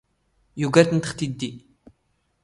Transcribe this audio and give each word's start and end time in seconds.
ⵢⵓⴳⵔ 0.63 0.85
ⵜⵏⵜ 0.89 0.99
ⵖ 1.03 1.13
ⵜⵉⴷⴷⵉ. 1.17 1.51